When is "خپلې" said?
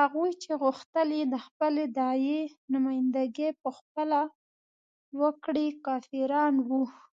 1.46-1.84